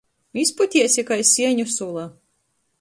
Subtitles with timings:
[0.43, 2.11] Izputiesi kai sieņu sula.